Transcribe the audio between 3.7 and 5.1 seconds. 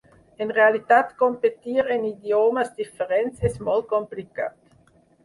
complicat.